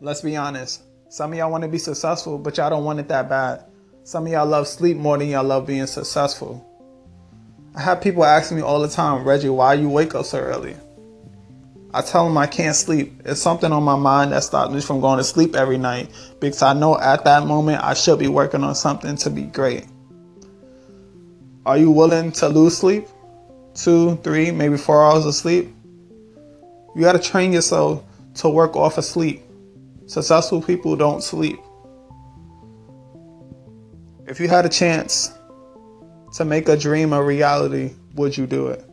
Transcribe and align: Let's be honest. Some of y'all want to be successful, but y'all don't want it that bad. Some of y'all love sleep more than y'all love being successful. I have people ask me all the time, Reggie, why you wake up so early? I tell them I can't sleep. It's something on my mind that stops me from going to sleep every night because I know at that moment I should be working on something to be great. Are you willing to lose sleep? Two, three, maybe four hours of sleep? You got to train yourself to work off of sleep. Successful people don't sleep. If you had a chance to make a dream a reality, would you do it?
Let's 0.00 0.20
be 0.20 0.36
honest. 0.36 0.82
Some 1.08 1.32
of 1.32 1.38
y'all 1.38 1.50
want 1.50 1.62
to 1.62 1.68
be 1.68 1.78
successful, 1.78 2.38
but 2.38 2.56
y'all 2.56 2.70
don't 2.70 2.84
want 2.84 2.98
it 2.98 3.08
that 3.08 3.28
bad. 3.28 3.64
Some 4.02 4.26
of 4.26 4.32
y'all 4.32 4.46
love 4.46 4.66
sleep 4.66 4.96
more 4.96 5.16
than 5.16 5.28
y'all 5.28 5.44
love 5.44 5.66
being 5.66 5.86
successful. 5.86 6.68
I 7.74 7.80
have 7.80 8.00
people 8.00 8.24
ask 8.24 8.52
me 8.52 8.60
all 8.60 8.80
the 8.80 8.88
time, 8.88 9.24
Reggie, 9.24 9.48
why 9.48 9.74
you 9.74 9.88
wake 9.88 10.14
up 10.14 10.26
so 10.26 10.38
early? 10.38 10.76
I 11.92 12.02
tell 12.02 12.24
them 12.26 12.36
I 12.36 12.48
can't 12.48 12.74
sleep. 12.74 13.22
It's 13.24 13.40
something 13.40 13.70
on 13.70 13.84
my 13.84 13.96
mind 13.96 14.32
that 14.32 14.42
stops 14.42 14.74
me 14.74 14.80
from 14.80 15.00
going 15.00 15.18
to 15.18 15.24
sleep 15.24 15.54
every 15.54 15.78
night 15.78 16.10
because 16.40 16.62
I 16.62 16.72
know 16.72 16.98
at 16.98 17.24
that 17.24 17.46
moment 17.46 17.82
I 17.84 17.94
should 17.94 18.18
be 18.18 18.26
working 18.26 18.64
on 18.64 18.74
something 18.74 19.16
to 19.18 19.30
be 19.30 19.42
great. 19.42 19.86
Are 21.64 21.78
you 21.78 21.92
willing 21.92 22.32
to 22.32 22.48
lose 22.48 22.76
sleep? 22.76 23.06
Two, 23.74 24.16
three, 24.16 24.50
maybe 24.50 24.76
four 24.76 25.04
hours 25.04 25.24
of 25.24 25.34
sleep? 25.36 25.72
You 26.96 27.02
got 27.02 27.12
to 27.12 27.20
train 27.20 27.52
yourself 27.52 28.04
to 28.34 28.48
work 28.48 28.74
off 28.74 28.98
of 28.98 29.04
sleep. 29.04 29.42
Successful 30.06 30.60
people 30.60 30.96
don't 30.96 31.22
sleep. 31.22 31.58
If 34.26 34.40
you 34.40 34.48
had 34.48 34.66
a 34.66 34.68
chance 34.68 35.32
to 36.34 36.44
make 36.44 36.68
a 36.68 36.76
dream 36.76 37.12
a 37.12 37.22
reality, 37.22 37.92
would 38.14 38.36
you 38.36 38.46
do 38.46 38.68
it? 38.68 38.84